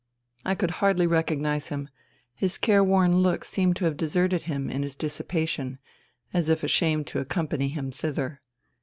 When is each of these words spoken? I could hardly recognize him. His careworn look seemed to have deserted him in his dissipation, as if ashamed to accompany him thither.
I 0.43 0.55
could 0.55 0.71
hardly 0.81 1.05
recognize 1.05 1.67
him. 1.67 1.87
His 2.33 2.57
careworn 2.57 3.17
look 3.19 3.43
seemed 3.45 3.75
to 3.75 3.85
have 3.85 3.97
deserted 3.97 4.41
him 4.45 4.67
in 4.67 4.81
his 4.81 4.95
dissipation, 4.95 5.77
as 6.33 6.49
if 6.49 6.63
ashamed 6.63 7.05
to 7.05 7.19
accompany 7.19 7.67
him 7.69 7.91
thither. 7.91 8.41